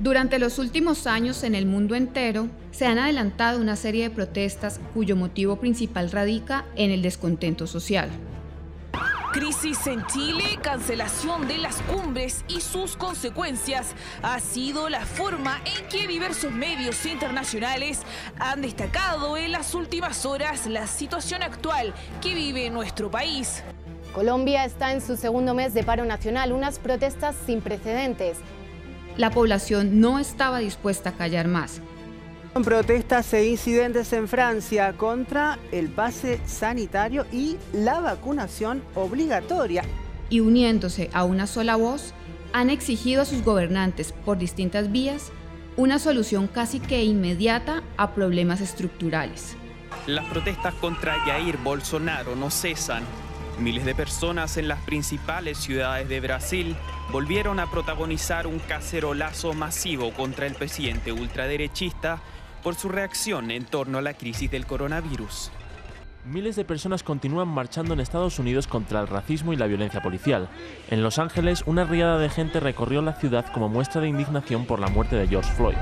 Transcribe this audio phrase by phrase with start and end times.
[0.00, 4.80] Durante los últimos años en el mundo entero se han adelantado una serie de protestas
[4.94, 8.08] cuyo motivo principal radica en el descontento social.
[9.34, 15.86] Crisis en Chile, cancelación de las cumbres y sus consecuencias ha sido la forma en
[15.90, 18.00] que diversos medios internacionales
[18.38, 23.62] han destacado en las últimas horas la situación actual que vive nuestro país.
[24.14, 28.38] Colombia está en su segundo mes de paro nacional, unas protestas sin precedentes.
[29.16, 31.80] La población no estaba dispuesta a callar más
[32.64, 39.82] Protestas e incidentes en Francia contra el pase sanitario y la vacunación obligatoria.
[40.28, 42.12] Y uniéndose a una sola voz,
[42.52, 45.32] han exigido a sus gobernantes por distintas vías
[45.76, 49.56] una solución casi que inmediata a problemas estructurales.
[50.06, 53.04] Las protestas contra Jair Bolsonaro no cesan.
[53.60, 56.76] Miles de personas en las principales ciudades de Brasil
[57.12, 62.20] volvieron a protagonizar un cacerolazo masivo contra el presidente ultraderechista
[62.62, 65.50] por su reacción en torno a la crisis del coronavirus.
[66.24, 70.48] Miles de personas continúan marchando en Estados Unidos contra el racismo y la violencia policial.
[70.88, 74.80] En Los Ángeles, una riada de gente recorrió la ciudad como muestra de indignación por
[74.80, 75.76] la muerte de George Floyd.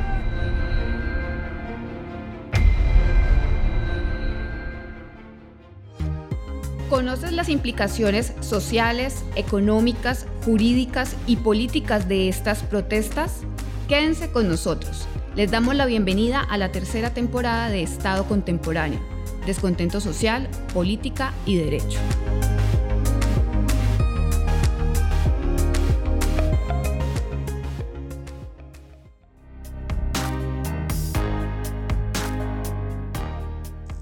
[6.88, 13.40] ¿Conoces las implicaciones sociales, económicas, jurídicas y políticas de estas protestas?
[13.88, 15.06] Quédense con nosotros.
[15.36, 19.00] Les damos la bienvenida a la tercera temporada de Estado Contemporáneo,
[19.44, 21.98] Descontento Social, Política y Derecho.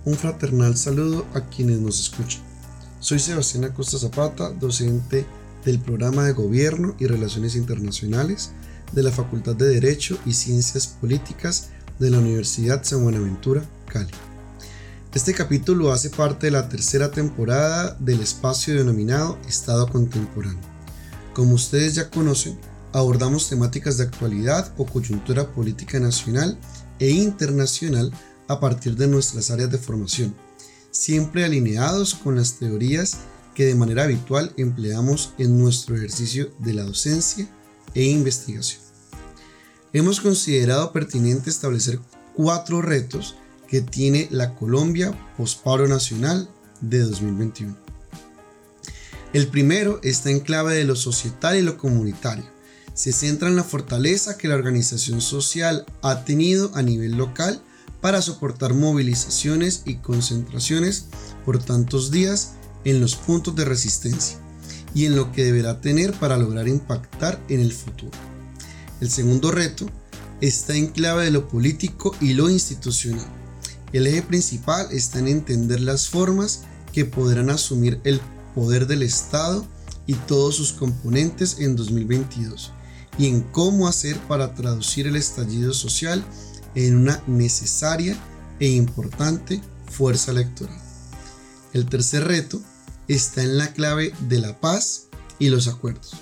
[0.05, 2.56] Un fraternal saludo a quienes nos escuchan.
[3.07, 5.25] Soy Sebastián Acosta Zapata, docente
[5.65, 8.51] del programa de Gobierno y Relaciones Internacionales
[8.91, 11.69] de la Facultad de Derecho y Ciencias Políticas
[12.01, 14.11] de la Universidad San Buenaventura, Cali.
[15.15, 20.59] Este capítulo hace parte de la tercera temporada del espacio denominado Estado Contemporáneo.
[21.33, 22.59] Como ustedes ya conocen,
[22.93, 26.59] abordamos temáticas de actualidad o coyuntura política nacional
[26.99, 28.11] e internacional
[28.49, 30.34] a partir de nuestras áreas de formación,
[30.97, 33.19] siempre alineados con las teorías
[33.55, 37.49] que de manera habitual empleamos en nuestro ejercicio de la docencia
[37.95, 38.83] e investigación.
[39.93, 42.01] Hemos considerado pertinente establecer
[42.35, 43.37] cuatro retos
[43.69, 46.49] que tiene la Colombia Posparo Nacional
[46.81, 47.77] de 2021.
[49.33, 52.45] El primero está en clave de lo societal y lo comunitario.
[52.95, 57.61] Se centra en la fortaleza que la organización social ha tenido a nivel local
[58.06, 61.06] para soportar movilizaciones y concentraciones
[61.44, 62.53] por tantos días
[62.84, 64.39] en los puntos de resistencia
[64.94, 68.17] y en lo que deberá tener para lograr impactar en el futuro.
[69.00, 69.91] El segundo reto
[70.41, 73.27] está en clave de lo político y lo institucional.
[73.93, 76.61] El eje principal está en entender las formas
[76.93, 78.21] que podrán asumir el
[78.55, 79.67] poder del Estado
[80.06, 82.71] y todos sus componentes en 2022
[83.19, 86.25] y en cómo hacer para traducir el estallido social
[86.76, 88.16] en una necesaria
[88.60, 89.60] e importante
[89.91, 90.78] fuerza electoral.
[91.72, 92.62] El tercer reto
[93.09, 96.12] está en la clave de la paz y los acuerdos.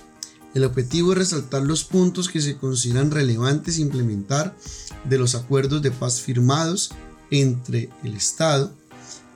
[0.54, 4.56] El objetivo es resaltar los puntos que se consideran relevantes implementar
[5.04, 6.92] de los acuerdos de paz firmados
[7.30, 8.72] entre el Estado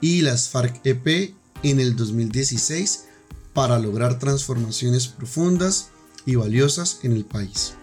[0.01, 3.05] y las FARC-EP en el 2016
[3.53, 5.89] para lograr transformaciones profundas
[6.25, 7.73] y valiosas en el país.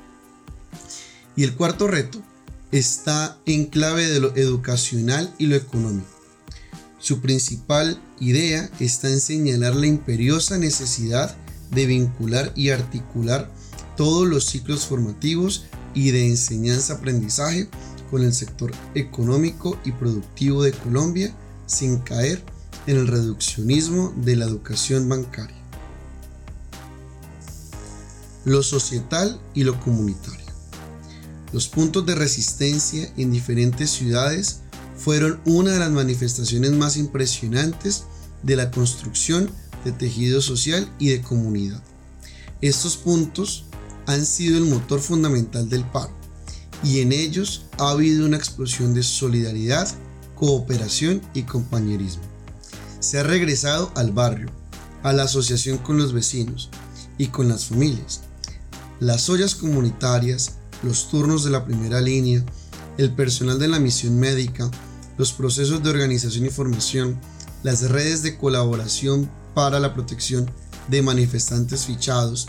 [1.37, 2.23] Y el cuarto reto
[2.73, 6.09] está en clave de lo educacional y lo económico.
[6.99, 11.37] Su principal idea está en señalar la imperiosa necesidad
[11.71, 13.51] de vincular y articular
[13.97, 17.69] todos los ciclos formativos y de enseñanza-aprendizaje
[18.11, 21.35] con el sector económico y productivo de Colombia
[21.67, 22.43] sin caer
[22.87, 25.57] en el reduccionismo de la educación bancaria.
[28.45, 30.46] Lo societal y lo comunitario.
[31.53, 34.61] Los puntos de resistencia en diferentes ciudades
[34.97, 38.05] fueron una de las manifestaciones más impresionantes
[38.43, 39.51] de la construcción
[39.85, 41.83] de tejido social y de comunidad.
[42.61, 43.65] Estos puntos
[44.07, 46.13] han sido el motor fundamental del paro
[46.83, 49.89] y en ellos ha habido una explosión de solidaridad,
[50.35, 52.23] cooperación y compañerismo.
[53.01, 54.51] Se ha regresado al barrio,
[55.03, 56.71] a la asociación con los vecinos
[57.19, 58.23] y con las familias.
[59.01, 62.45] Las ollas comunitarias, los turnos de la primera línea,
[62.97, 64.71] el personal de la misión médica,
[65.19, 67.21] los procesos de organización y formación,
[67.65, 70.49] las redes de colaboración para la protección
[70.89, 72.47] de manifestantes fichados,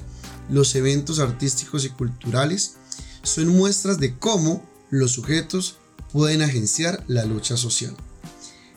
[0.49, 2.75] los eventos artísticos y culturales,
[3.23, 5.77] son muestras de cómo los sujetos
[6.13, 7.95] pueden agenciar la lucha social.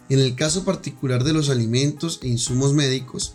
[0.08, 3.34] En el caso particular de los alimentos e insumos médicos,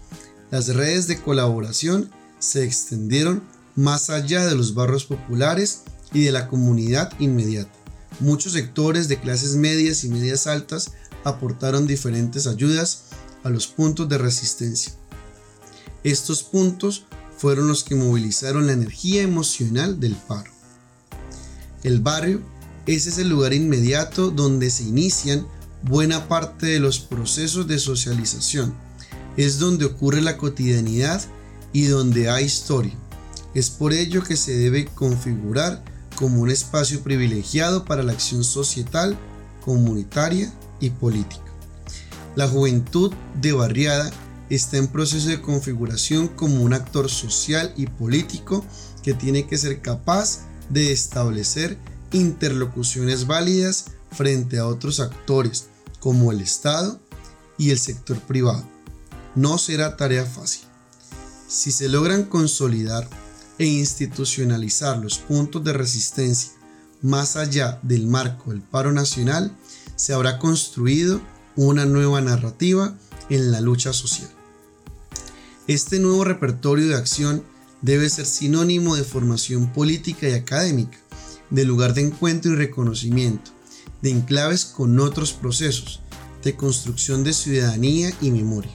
[0.49, 3.43] las redes de colaboración se extendieron
[3.75, 5.83] más allá de los barrios populares
[6.15, 7.69] y de la comunidad inmediata.
[8.21, 10.93] Muchos sectores de clases medias y medias altas
[11.25, 13.03] aportaron diferentes ayudas
[13.43, 14.93] a los puntos de resistencia.
[16.05, 17.03] Estos puntos
[17.37, 20.49] fueron los que movilizaron la energía emocional del paro.
[21.83, 22.41] El barrio
[22.85, 25.45] es ese lugar inmediato donde se inician
[25.83, 28.73] buena parte de los procesos de socialización.
[29.35, 31.21] Es donde ocurre la cotidianidad
[31.73, 32.93] y donde hay historia.
[33.53, 35.83] Es por ello que se debe configurar
[36.15, 39.17] como un espacio privilegiado para la acción societal,
[39.63, 41.43] comunitaria y política.
[42.35, 44.11] La juventud de barriada
[44.49, 48.65] está en proceso de configuración como un actor social y político
[49.03, 51.77] que tiene que ser capaz de establecer
[52.11, 55.67] interlocuciones válidas frente a otros actores
[55.99, 56.99] como el Estado
[57.57, 58.63] y el sector privado.
[59.35, 60.63] No será tarea fácil.
[61.47, 63.07] Si se logran consolidar
[63.57, 66.51] e institucionalizar los puntos de resistencia
[67.01, 69.55] más allá del marco del paro nacional,
[69.95, 71.21] se habrá construido
[71.55, 72.95] una nueva narrativa
[73.29, 74.29] en la lucha social.
[75.67, 77.43] Este nuevo repertorio de acción
[77.81, 80.97] debe ser sinónimo de formación política y académica,
[81.49, 83.51] de lugar de encuentro y reconocimiento,
[84.01, 86.01] de enclaves con otros procesos,
[86.43, 88.71] de construcción de ciudadanía y memoria.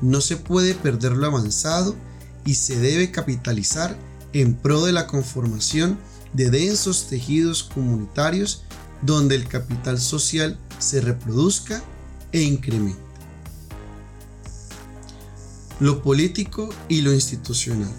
[0.00, 1.96] No se puede perder lo avanzado
[2.44, 3.96] y se debe capitalizar
[4.32, 5.98] en pro de la conformación
[6.32, 8.64] de densos tejidos comunitarios
[9.02, 11.82] donde el capital social se reproduzca
[12.32, 13.00] e incremente.
[15.80, 17.92] Lo político y lo institucional.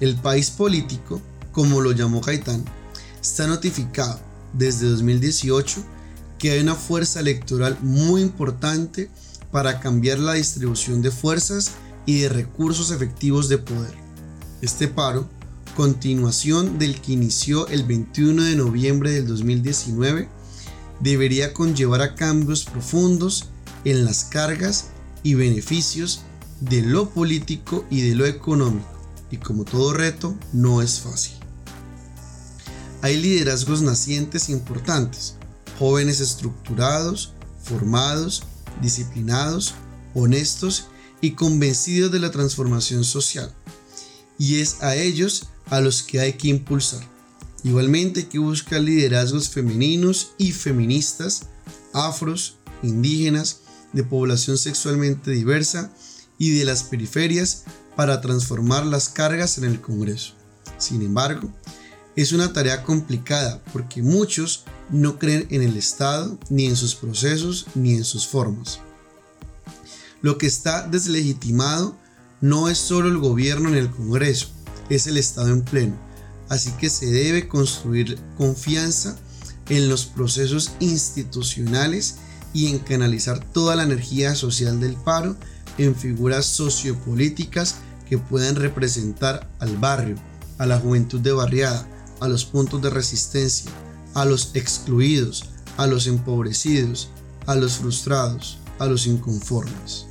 [0.00, 1.20] El país político,
[1.52, 2.64] como lo llamó Gaitán,
[3.20, 4.18] está notificado
[4.52, 5.84] desde 2018
[6.38, 9.10] que hay una fuerza electoral muy importante
[9.52, 11.72] para cambiar la distribución de fuerzas
[12.06, 13.94] y de recursos efectivos de poder.
[14.62, 15.28] Este paro,
[15.76, 20.28] continuación del que inició el 21 de noviembre del 2019,
[21.00, 23.48] debería conllevar a cambios profundos
[23.84, 24.88] en las cargas
[25.22, 26.22] y beneficios
[26.60, 28.86] de lo político y de lo económico,
[29.30, 31.34] y como todo reto, no es fácil.
[33.02, 35.36] Hay liderazgos nacientes importantes,
[35.78, 37.32] jóvenes estructurados,
[37.62, 38.42] formados,
[38.82, 39.74] disciplinados,
[40.14, 40.88] honestos
[41.20, 43.54] y convencidos de la transformación social.
[44.38, 47.06] Y es a ellos a los que hay que impulsar.
[47.62, 51.42] Igualmente hay que buscar liderazgos femeninos y feministas,
[51.92, 53.60] afros, indígenas,
[53.92, 55.92] de población sexualmente diversa
[56.38, 57.64] y de las periferias
[57.96, 60.34] para transformar las cargas en el Congreso.
[60.78, 61.52] Sin embargo,
[62.16, 67.66] es una tarea complicada porque muchos no creen en el Estado, ni en sus procesos,
[67.74, 68.80] ni en sus formas.
[70.22, 71.96] Lo que está deslegitimado
[72.40, 74.48] no es solo el gobierno en el Congreso,
[74.90, 75.96] es el Estado en pleno.
[76.48, 79.16] Así que se debe construir confianza
[79.68, 82.16] en los procesos institucionales
[82.52, 85.36] y en canalizar toda la energía social del paro
[85.78, 87.76] en figuras sociopolíticas
[88.08, 90.16] que puedan representar al barrio,
[90.58, 91.86] a la juventud de barriada,
[92.18, 93.70] a los puntos de resistencia,
[94.14, 95.44] a los excluidos,
[95.76, 97.08] a los empobrecidos,
[97.46, 100.09] a los frustrados, a los inconformes.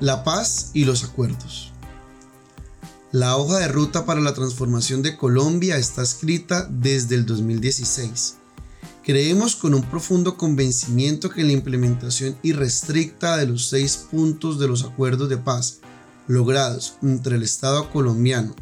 [0.00, 1.72] La paz y los acuerdos.
[3.12, 8.34] La hoja de ruta para la transformación de Colombia está escrita desde el 2016.
[9.02, 14.84] Creemos con un profundo convencimiento que la implementación irrestricta de los seis puntos de los
[14.84, 15.78] acuerdos de paz
[16.26, 18.54] logrados entre el Estado colombiano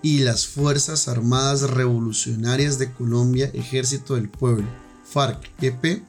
[0.00, 4.68] y las Fuerzas Armadas Revolucionarias de Colombia, Ejército del Pueblo,
[5.04, 6.02] FARC-EP,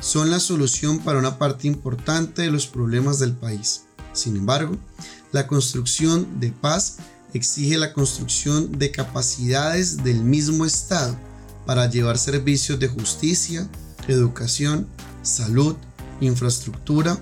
[0.00, 3.84] son la solución para una parte importante de los problemas del país.
[4.12, 4.76] Sin embargo,
[5.32, 6.96] la construcción de paz
[7.32, 11.16] exige la construcción de capacidades del mismo Estado
[11.66, 13.68] para llevar servicios de justicia,
[14.08, 14.86] educación,
[15.22, 15.76] salud,
[16.20, 17.18] infraestructura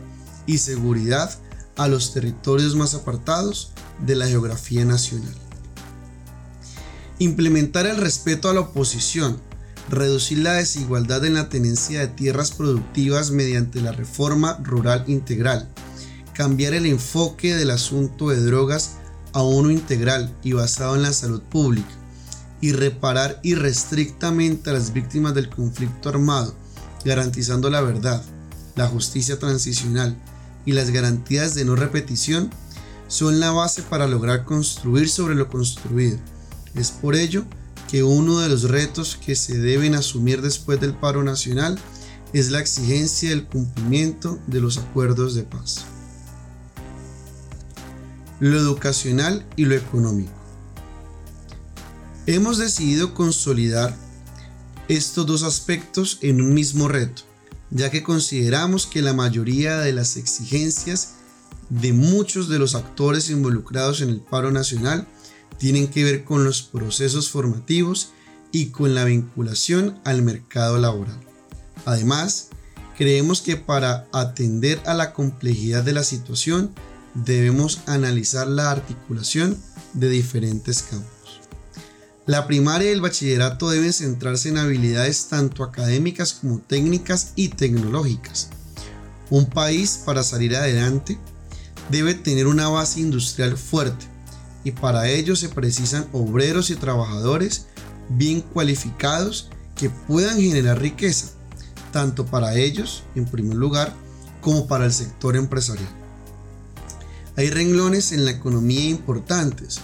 [0.46, 1.38] y seguridad
[1.76, 3.72] a los territorios más apartados
[4.04, 5.34] de la geografía nacional.
[7.18, 9.40] Implementar el respeto a la oposición,
[9.88, 15.68] reducir la desigualdad en la tenencia de tierras productivas mediante la reforma rural integral,
[16.34, 18.96] cambiar el enfoque del asunto de drogas
[19.32, 21.90] a uno integral y basado en la salud pública,
[22.60, 26.54] y reparar irrestrictamente a las víctimas del conflicto armado,
[27.04, 28.22] garantizando la verdad,
[28.76, 30.16] la justicia transicional
[30.66, 32.50] y las garantías de no repetición,
[33.08, 36.16] son la base para lograr construir sobre lo construido
[36.76, 37.44] Es por ello
[37.90, 41.76] que uno de los retos que se deben asumir después del paro nacional
[42.32, 45.86] es la exigencia del cumplimiento de los acuerdos de paz.
[48.40, 50.32] Lo educacional y lo económico.
[52.26, 53.94] Hemos decidido consolidar
[54.88, 57.22] estos dos aspectos en un mismo reto,
[57.70, 61.16] ya que consideramos que la mayoría de las exigencias
[61.68, 65.06] de muchos de los actores involucrados en el paro nacional
[65.58, 68.12] tienen que ver con los procesos formativos
[68.52, 71.20] y con la vinculación al mercado laboral.
[71.84, 72.48] Además,
[72.96, 76.74] creemos que para atender a la complejidad de la situación
[77.14, 79.56] debemos analizar la articulación
[79.94, 81.40] de diferentes campos.
[82.26, 88.50] La primaria y el bachillerato deben centrarse en habilidades tanto académicas como técnicas y tecnológicas.
[89.30, 91.18] Un país para salir adelante
[91.88, 94.06] debe tener una base industrial fuerte,
[94.62, 97.66] y para ello se precisan obreros y trabajadores
[98.10, 101.28] bien cualificados que puedan generar riqueza,
[101.92, 103.94] tanto para ellos, en primer lugar,
[104.40, 105.99] como para el sector empresarial.
[107.40, 109.80] Hay renglones en la economía importantes,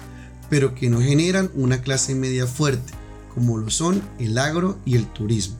[0.50, 2.92] pero que no generan una clase media fuerte,
[3.32, 5.56] como lo son el agro y el turismo.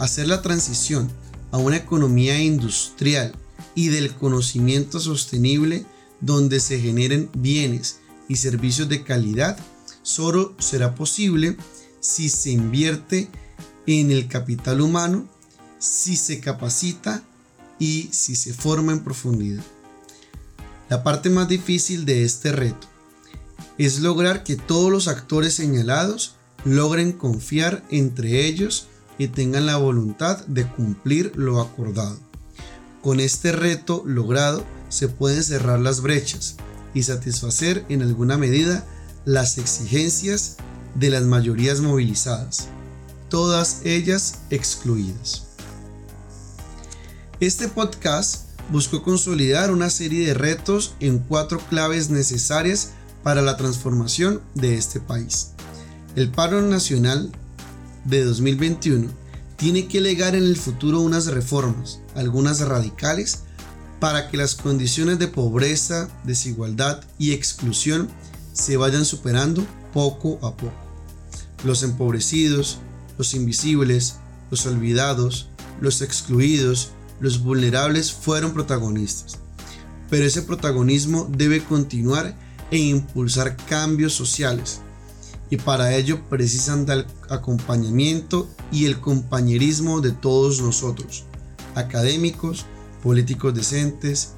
[0.00, 1.08] Hacer la transición
[1.52, 3.36] a una economía industrial
[3.76, 5.86] y del conocimiento sostenible
[6.20, 9.56] donde se generen bienes y servicios de calidad
[10.02, 11.56] solo será posible
[12.00, 13.28] si se invierte
[13.86, 15.28] en el capital humano,
[15.78, 17.22] si se capacita
[17.78, 19.62] y si se forma en profundidad.
[20.92, 22.86] La parte más difícil de este reto
[23.78, 26.34] es lograr que todos los actores señalados
[26.66, 32.18] logren confiar entre ellos y tengan la voluntad de cumplir lo acordado.
[33.00, 36.56] Con este reto logrado se pueden cerrar las brechas,
[36.92, 38.84] y satisfacer en alguna medida
[39.24, 40.58] las exigencias
[40.94, 42.68] de las mayorías movilizadas,
[43.30, 45.44] todas ellas excluidas.
[47.40, 52.92] Este podcast buscó consolidar una serie de retos en cuatro claves necesarias
[53.22, 55.50] para la transformación de este país.
[56.16, 57.32] El paro nacional
[58.04, 59.08] de 2021
[59.56, 63.44] tiene que legar en el futuro unas reformas, algunas radicales,
[64.00, 68.08] para que las condiciones de pobreza, desigualdad y exclusión
[68.52, 70.74] se vayan superando poco a poco.
[71.64, 72.78] Los empobrecidos,
[73.16, 74.16] los invisibles,
[74.50, 75.48] los olvidados,
[75.80, 76.90] los excluidos,
[77.22, 79.38] los vulnerables fueron protagonistas.
[80.10, 82.36] Pero ese protagonismo debe continuar
[82.72, 84.80] e impulsar cambios sociales.
[85.48, 91.24] Y para ello precisan del acompañamiento y el compañerismo de todos nosotros,
[91.76, 92.66] académicos,
[93.02, 94.32] políticos decentes,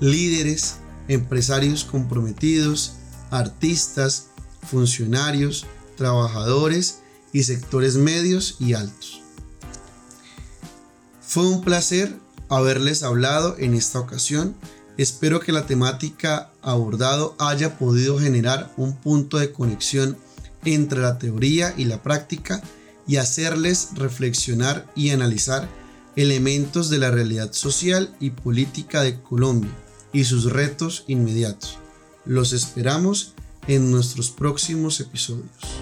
[0.00, 2.94] líderes, empresarios comprometidos,
[3.30, 4.30] artistas,
[4.68, 5.64] funcionarios,
[5.96, 7.02] trabajadores
[7.32, 9.25] y sectores medios y altos.
[11.36, 14.56] Fue un placer haberles hablado en esta ocasión.
[14.96, 20.16] Espero que la temática abordado haya podido generar un punto de conexión
[20.64, 22.62] entre la teoría y la práctica
[23.06, 25.68] y hacerles reflexionar y analizar
[26.16, 29.76] elementos de la realidad social y política de Colombia
[30.14, 31.76] y sus retos inmediatos.
[32.24, 33.34] Los esperamos
[33.68, 35.75] en nuestros próximos episodios.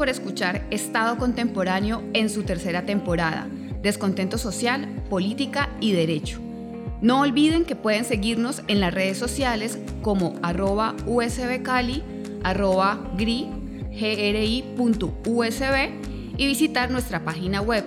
[0.00, 3.46] Por escuchar Estado Contemporáneo en su tercera temporada,
[3.82, 6.40] Descontento Social, Política y Derecho.
[7.02, 12.02] No olviden que pueden seguirnos en las redes sociales como arroba usbcali,
[12.42, 13.50] arroba gri,
[13.90, 15.74] gri.usb
[16.38, 17.84] y visitar nuestra página web